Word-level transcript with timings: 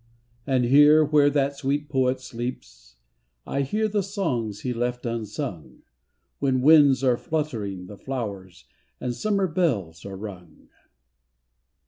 And 0.47 0.65
here 0.65 1.05
where 1.05 1.29
that 1.29 1.57
sweet 1.57 1.87
poet 1.87 2.19
sleeps 2.19 2.95
I 3.45 3.61
hear 3.61 3.87
the 3.87 4.01
songs 4.01 4.61
he 4.61 4.73
left 4.73 5.05
unsung, 5.05 5.83
When 6.39 6.61
winds 6.63 7.03
are 7.03 7.17
fluttering 7.17 7.85
the 7.85 7.97
flowers 7.99 8.65
And 8.99 9.13
summer 9.13 9.45
bells 9.45 10.03
are 10.03 10.17
rung. 10.17 10.69